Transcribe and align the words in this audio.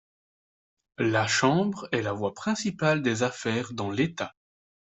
La 0.97 1.27
chambre 1.27 1.87
est 1.91 2.01
la 2.01 2.11
voix 2.11 2.33
principale 2.33 3.03
des 3.03 3.21
affaires 3.21 3.71
dans 3.71 3.91
l'État. 3.91 4.33